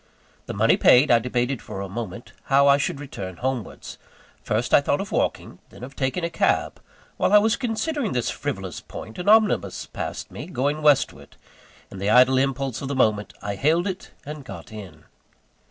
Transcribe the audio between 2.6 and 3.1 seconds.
I should